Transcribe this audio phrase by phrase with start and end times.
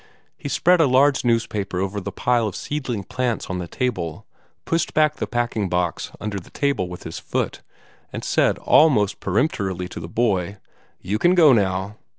[0.35, 4.25] He spread a large newspaper over the pile of seedling plants on the table,
[4.65, 7.61] pushed the packing box under the table with his foot,
[8.11, 10.57] and said almost peremptorily to the boy,
[11.01, 11.97] "You can go now!"